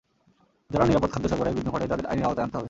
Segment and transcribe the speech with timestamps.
[0.71, 2.59] যারা নিরাপদ খাদ্য সরবরাহে বিঘ্ন ঘটায়, তাদের আইনের আওতায় আনতে হবে।